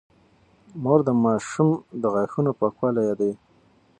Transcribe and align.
مور 0.83 0.99
د 1.07 1.09
ماشوم 1.23 1.69
د 2.01 2.03
غاښونو 2.13 2.51
پاکوالی 2.59 3.01
يادوي. 3.09 3.35